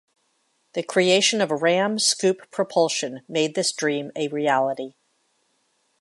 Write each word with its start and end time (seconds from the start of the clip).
The 0.73 0.81
creation 0.81 1.41
of 1.41 1.51
ram 1.61 1.99
scoop 1.99 2.49
propulsion 2.49 3.21
made 3.27 3.53
this 3.53 3.71
dream 3.71 4.11
a 4.15 4.29
reality. 4.29 4.95